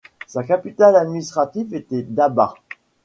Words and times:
Sa 0.25 0.41
capitale 0.43 0.95
administrative 0.95 1.75
était 1.75 2.01
Dabat. 2.01 2.55